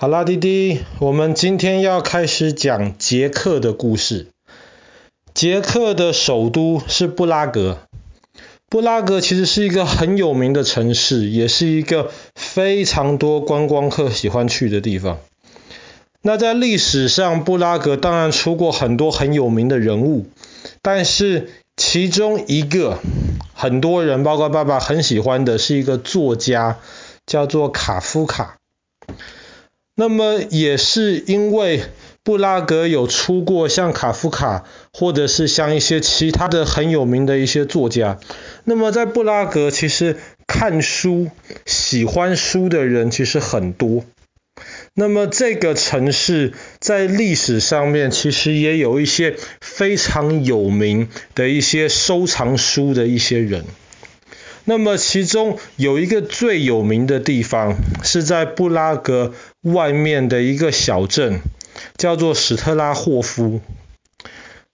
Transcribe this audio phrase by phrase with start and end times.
[0.00, 4.28] 好啦，弟弟，我们今天要开始讲捷克的故事。
[5.34, 7.78] 捷克的首都是布拉格。
[8.68, 15.18] 布拉格其实是一个很有名的城市，也是一个非常多观光客喜欢去的地方。
[16.22, 20.26] 那在历史上，布拉格当然出过很多很有名的人物，
[20.80, 23.00] 但是其中一个
[23.52, 26.78] 很多人，包括爸爸很喜欢的是一个作家，
[27.26, 28.54] 叫做卡夫卡。
[30.00, 31.82] 那么也是因为
[32.22, 38.20] 布拉格有出过像卡夫卡，或者是像一些其他的很有名的一些作家。
[38.62, 41.32] 那么在布拉格，其实看书、
[41.66, 44.04] 喜欢书的人其实很多。
[44.94, 53.64] 那么这个城市在历史上面，其实也有一些非常有名的一些收藏书的一些人。
[54.68, 59.32] 那么其中有一个最有名的地方，是在布拉格
[59.62, 61.40] 外面的一个小镇，
[61.96, 63.62] 叫做史特拉霍夫。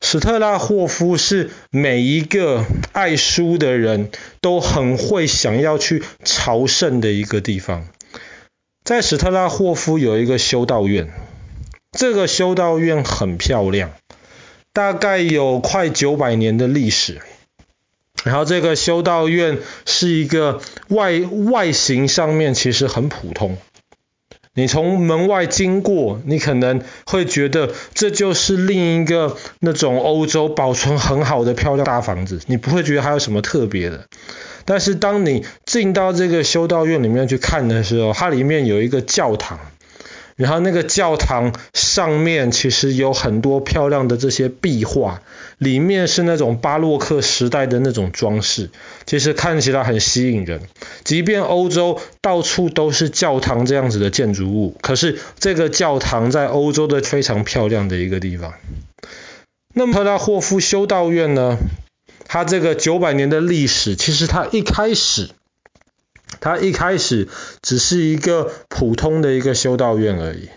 [0.00, 4.10] 史特拉霍夫是每一个爱书的人
[4.40, 7.86] 都很会想要去朝圣的一个地方。
[8.82, 11.08] 在史特拉霍夫有一个修道院，
[11.92, 13.92] 这个修道院很漂亮，
[14.72, 17.20] 大概有快九百年的历史。
[18.24, 23.56] 然后这个修道院是一个外外形上面其实很普通，
[24.54, 34.06] 你从门外经过，你可能会觉得这就是另一个那种欧洲保存很好的漂亮大房子，你不会觉得还有什么特别的。
[34.64, 39.60] 但是当你进到这个修道院里面去看的时候，它里面有一个教堂。
[40.36, 45.22] 然后那个教堂上面其实有很多漂亮的这些壁画，
[45.58, 48.70] 里面是那种巴洛克时代的那种装饰，
[49.06, 50.62] 其实看起来很吸引人。
[51.04, 58.54] 即便欧洲到处都是教堂这样子的建筑物，可是这个教堂在欧洲的非常漂亮的一个地方。
[59.72, 61.58] 那么特拉霍夫修道院呢，
[62.26, 65.30] 它这个九百年的历史，其实它一开始。
[66.44, 67.26] 它一开始
[67.62, 70.50] 只是一个普通的一个修道院而已，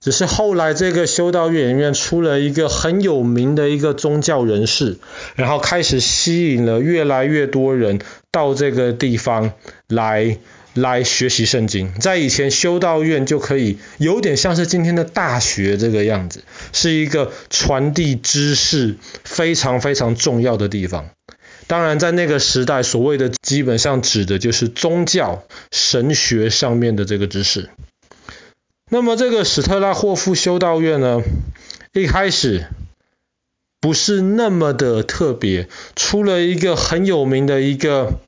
[0.00, 4.96] 只是后来这个修道院里面出了一个很有名的一个宗教人士，
[5.34, 8.00] 然后开始吸引了越来越多人
[8.32, 9.52] 到这个地方
[9.86, 10.38] 来
[10.72, 11.92] 来学习圣经。
[12.00, 16.42] 在以前修道院就可以有点像是今天的大学这个样子，
[16.72, 21.10] 是一个传递知识非常非常重要的地方。
[21.68, 27.70] 当然，在那个时代，所谓的基本上指的就是宗教、神学上面的这个知识。
[28.88, 31.22] 那么，这个史特拉霍夫修道院呢，
[31.92, 32.66] 一开始
[33.80, 38.20] 不是那么的特别，出了一个很有名的一个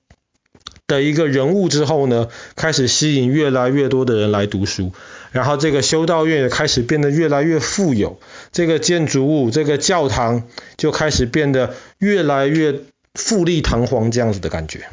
[0.88, 4.90] 的一个人物之后呢，开始吸引越来越多的人来读书，
[5.30, 8.18] 然后这个修道院也开始变得越来越富有，
[8.50, 10.42] 这个建筑物、这个教堂
[10.76, 12.80] 就开始变得越来越。
[13.18, 14.88] 富丽堂皇这样子的感觉，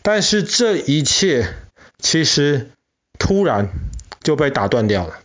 [0.00, 1.52] 但是这一切
[1.98, 2.70] 其实
[3.18, 3.68] 突然
[4.22, 5.18] 就被打断掉了，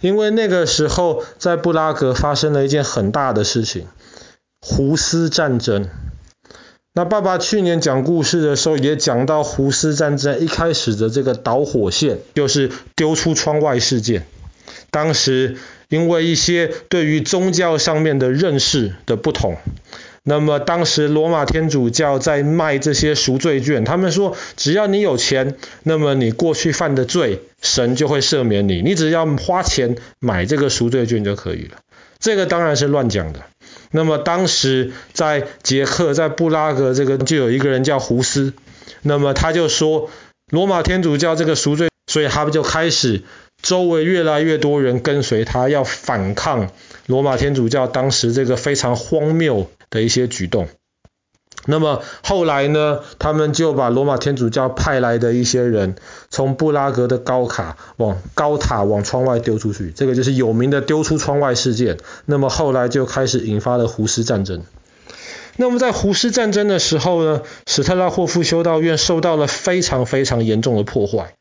[0.00, 3.88] 因为那个时候在布拉格发生了一件很大的事情——
[4.62, 5.88] 胡斯战争。
[6.92, 14.24] 那爸爸去年讲故事的时候也讲到胡斯战争一开始的这个导火线，就是丢出窗外事件。
[14.90, 15.56] 当时
[15.88, 19.56] 因为一些对于宗教上面的认识的不同。
[20.22, 31.78] 那么当时罗马天主教在卖这些赎罪券，他们说只要你有钱，那么你过去犯的罪，神就会赦免你，你只要花钱买这个赎罪券就可以了。
[32.18, 33.40] 这个当然是乱讲的。
[33.92, 38.52] 那么当时在捷克，在布拉格这个就有一个人叫胡斯，
[39.02, 40.10] 那么他就说
[40.50, 43.22] 罗马天主教这个赎罪，所以他们就开始
[43.62, 46.70] 周围越来越多人跟随他，要反抗
[47.06, 50.68] 罗马天主教当时这个非常荒谬的一些举动，
[51.66, 55.96] 那么后来呢，他们就把罗马天主教派来的一些人，
[56.30, 61.98] 从布拉格的高卡往高塔往窗外丢出去，这个就是有名的丢出窗外事件。
[62.24, 64.62] 那么后来就开始引发了胡斯战争。
[65.56, 71.34] 那么在胡斯战争的时候呢，史特拉霍夫修道院受到了非常非常严重的破坏。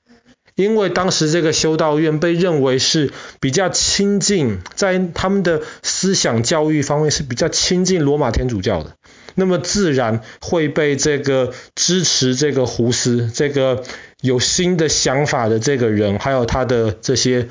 [0.59, 8.91] 因为当时这个修道院被认为是比较亲近，在他们的思想教育方面是比较亲近罗马天主教的，
[9.35, 13.85] 那么自然会被这个支持这个胡斯这个
[14.19, 17.47] 有新的想法的这个人，还有他的这些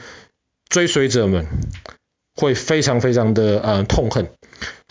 [0.69, 1.47] 追随者们，
[2.35, 4.29] 会非常非常的呃痛恨。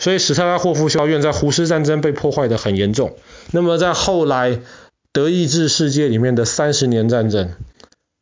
[0.00, 3.16] 所以史特拉霍夫修道院在胡斯战争被破坏得很严重。
[3.52, 4.58] 那么在后来
[5.12, 7.54] 德意志世界里面的三十年战争。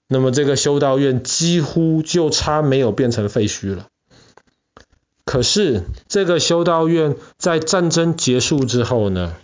[0.08, 3.86] 那么这个修道院几乎就差没有变成废墟了。
[5.24, 9.34] 可是这个修道院在战争结束之后呢，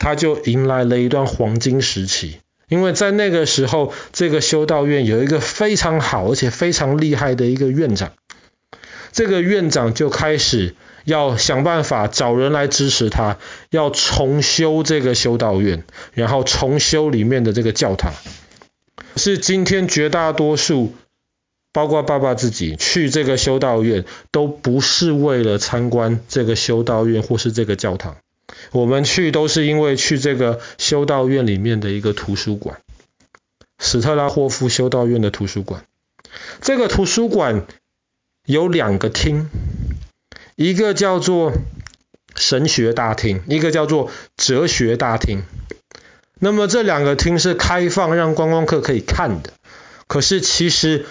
[0.00, 8.10] 它就迎来了一段黄金时期，因为在那个时候，这个修道院有一个非常好而且非常厉害的一个院长，
[9.12, 10.74] 这个院长就开始
[11.04, 13.38] 要想办法找人来支持他，
[13.70, 18.12] 要重修这个修道院，然后重修里面的这个教堂。
[19.20, 20.94] 是今天绝大多数，
[21.72, 28.16] 包括爸爸自己去这个修道院，都不是为了参观这个修道院或是这个教堂。
[28.72, 32.80] 我们去都是因为去这个修道院里面的一个图书馆，
[33.78, 35.84] 史特拉霍夫修道院的图书馆。
[36.62, 37.66] 这个图书馆
[38.46, 39.50] 有两个厅，
[40.56, 41.52] 一个叫做
[42.34, 45.42] 神学大厅，一个叫做哲学大厅。
[46.40, 49.52] 那么这两个厅是开放让观光客可以看的，
[50.06, 51.06] 可是其实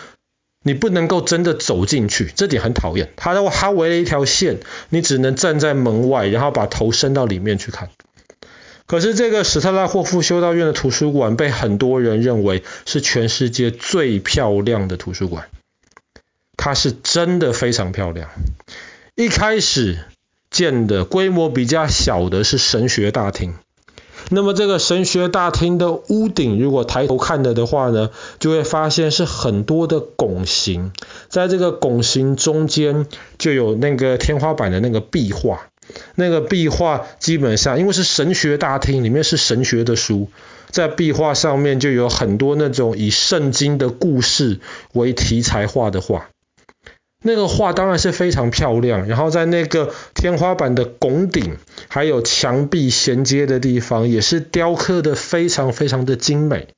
[0.64, 3.14] 你不能够真的走进去，这点很讨厌。
[3.16, 4.60] 它它围了一条线，
[4.90, 7.90] 你只能站在门外，然后把头伸到里面去看。
[8.88, 15.48] 可是这个史特拉霍夫修道院的图书馆被很多人认为是全世界最漂亮的图书馆，
[16.58, 18.32] 它是真的非常漂亮。
[19.14, 20.00] 一开始
[20.50, 23.54] 建的规模比较小的是神学大厅。
[24.30, 30.92] 那么这个神学大厅的屋顶，如果抬头看的的话呢，就会发现是很多的拱形，
[31.30, 33.08] 在这个拱形中间
[33.38, 35.70] 就有那个天花板的那个壁画，
[36.16, 40.30] 那个壁画基本上因为是神学大厅，里面是神学的书，
[40.70, 44.60] 在壁画上面就有很多那种以圣经的故事
[44.94, 46.28] 为题材画的画。
[47.22, 51.58] 那个画当然是非常漂亮，然后在那个天花板的拱顶，
[51.90, 56.70] 还有墙壁衔接的地方，也是雕刻的非常非常的精美。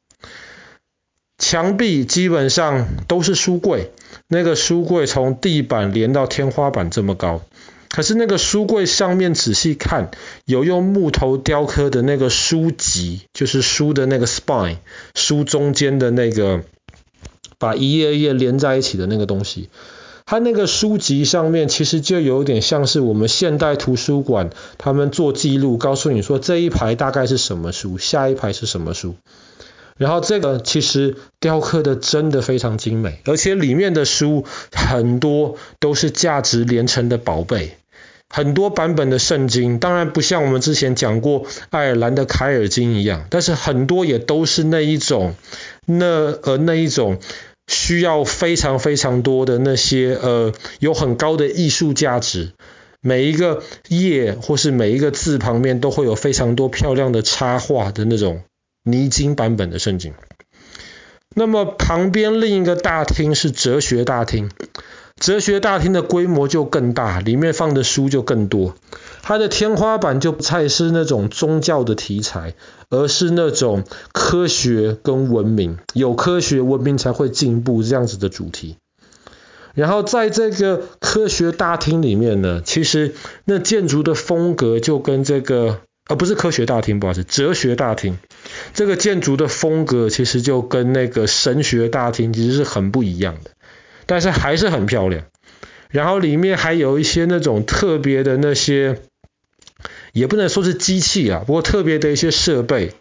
[1.37, 3.91] 墙壁基本上都是书柜，
[4.27, 7.41] 那个书柜从地板连到天花板这么高，
[7.89, 10.09] 可是那个书柜上面仔细看，
[10.45, 14.77] 有用木头雕刻的那个书籍，就是书的那个 spine，
[15.13, 16.63] 书中间的那个
[17.59, 19.69] 把一页一页连在一起的那个东西。
[20.31, 29.15] 它那个书籍上面其实就有点像是我们现代图书馆，他们做记录，告诉你说这一排大概是什么书，下一排是什么书。
[29.97, 37.75] 然后这个其实雕刻的真的非常精美，而且里面的书很多都是价值连城的宝贝，
[38.29, 45.35] 很多版本的圣经，当然不像我们之前讲过爱尔兰的凯尔经一样，但是很多也都是那一种，
[45.85, 46.05] 那
[46.43, 47.19] 呃那一种。
[47.71, 52.51] 需要非常非常多的那些呃，有很高的艺术价值，
[52.99, 58.41] 每一个页或是每一个字旁边都会有非常多漂亮的插画的那种
[58.83, 60.13] 泥金版本的圣经。
[61.33, 64.51] 那么旁边另一个大厅是哲学大厅，
[65.15, 68.75] 哲学大厅的规模就更大，里面放的书就更多。
[69.23, 72.55] 它的天花板就不再是那种宗教的题材，
[72.89, 78.77] 而是那种科学跟文明，有科学文明才会进步这样子的主题。
[79.75, 83.13] 然后在这个科学大厅里面呢，其实
[83.45, 85.79] 那建筑的风格就跟这个，
[86.09, 88.17] 而不是科学大厅，不好意思，哲学大厅，
[88.73, 93.51] 这个建筑的风格其实就跟那个神学大厅其实是很不一样的，
[94.07, 95.25] 但是还是很漂亮。
[95.89, 98.97] 然后里面还有一些那种特别的那些。
[100.11, 102.93] 也不能说是机器啊，不过特别的一些设备，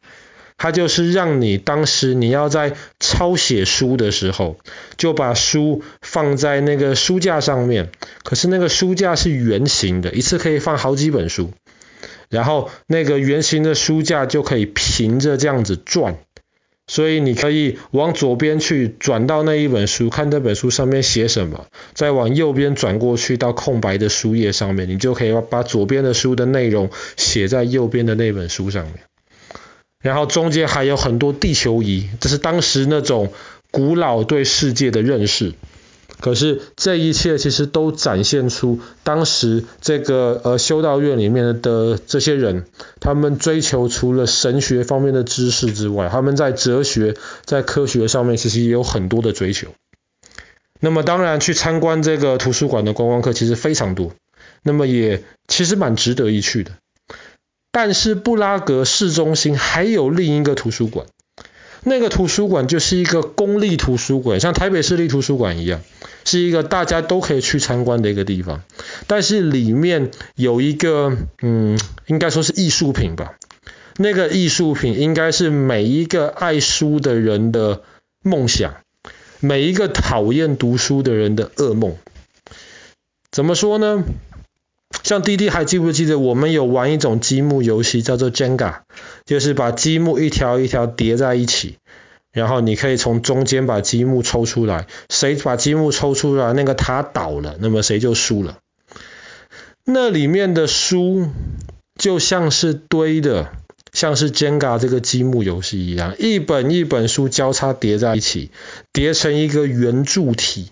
[0.56, 4.58] 它就是让你当时你要在抄写书的时候，
[4.96, 7.90] 就把书放在那个书架上面，
[8.22, 11.52] 可是那个书架是圆形的，一次可以放好几本书，
[12.28, 16.18] 然后那个圆形的书架就可以平着这样子转。
[16.90, 28.94] 所以你可以往左边去转到那一本书，看这本书上面写什么，再往右边转过去到空白的书页上面，你就可以把左边的书的内容写在右边的那本书上面。
[30.02, 33.32] 然后中间还有很多地球仪，这是当时那种
[33.70, 35.52] 古老对世界的认识。
[36.20, 42.66] 可是这一切其实都展现出当时这个呃修道院里面的这些人，
[43.00, 49.68] 他们追求除了神学方面的知识之外，他们在哲学、在科学上面其实也有很多的追求。
[50.78, 54.12] 那么当然去参观这个图书馆的观光客其实非常多，
[54.62, 56.72] 那么也其实蛮值得一去的。
[57.72, 61.06] 但是布拉格市中心还有另一个图书馆。
[61.82, 65.80] 那个图书馆就是一个公立图书馆，像台北市立图书馆一样，
[66.24, 68.62] 是一个大家都可以去参观的一个地方。
[69.06, 73.36] 但是里面有一个，嗯，应该说是艺术品吧。
[73.96, 77.82] 那个艺术品应该是每一个爱书的人的
[78.22, 78.76] 梦想，
[79.40, 81.96] 每一个讨厌读书的人的噩梦。
[83.30, 84.02] 怎么说呢？
[85.02, 88.80] 像滴滴还记不记得我们有玩一种积木游戏，叫做 Jenga，
[89.24, 91.78] 就是把积木一条一条叠在一起，
[92.32, 98.58] 然后你可以从中间把积木抽出来，谁把积木抽出来，那个塔倒了，那么谁就输了。
[99.84, 101.28] 那里面的书
[101.98, 103.50] 就像是堆的，
[103.92, 108.50] 像是 Jenga 这个积木游戏一样，一本一本书交叉叠在一起，
[108.92, 110.70] 叠成一个圆柱体。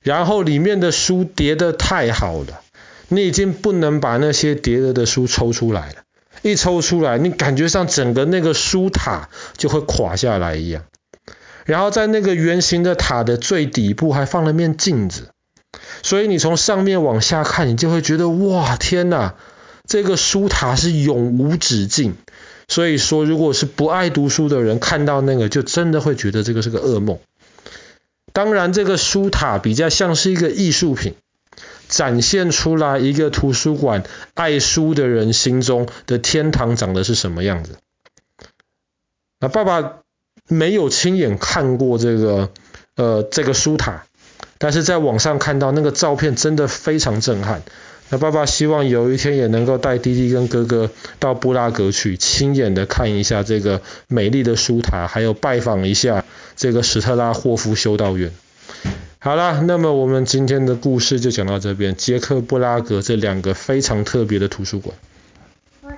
[0.00, 2.62] 然后里面的书叠得太好了，
[3.14, 5.96] 你已经不能把那些叠了的书抽出来了。
[6.42, 10.84] 一抽出来，你感觉上整个那个书塔就会垮下来一样。
[11.64, 15.30] 然后在那个圆形的塔的最底部还放了面镜子，
[16.02, 19.36] 所以你从上面往下看，你就会觉得哇，天哪，
[19.88, 22.14] 这个书塔是永无止境。
[22.68, 27.18] 所以说，如果是不爱读书的人看到那个，就真的会觉得这个是个噩梦。
[28.32, 31.14] 当然，这个书塔比较像是一个艺术品，
[31.94, 34.02] 展现出来一个图书馆
[34.34, 37.76] 爱书的人心中的天堂长的是什么样子。
[39.38, 40.00] 那爸爸
[40.48, 42.50] 没有亲眼看过这个
[42.96, 44.06] 呃这个书塔，
[44.58, 47.62] 但是在网上看到那个照片真的非常震撼。
[48.10, 56.24] 那爸爸希望有一天也能够带弟弟跟哥哥到布拉格去，亲眼的看一下这个美丽的书塔，还有拜访一下。
[56.56, 58.32] 这个史特拉霍夫修道院。
[59.24, 61.96] 好啦，那么我们今天的故事就讲到这边。
[61.96, 64.94] 捷克布拉格这两个非常特别的图书馆。